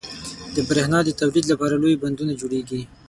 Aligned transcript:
•د 0.55 0.57
برېښنا 0.69 0.99
د 1.03 1.09
تولید 1.19 1.45
لپاره 1.51 1.75
لوی 1.81 2.01
بندونه 2.03 2.33
جوړېږي. 2.41 2.81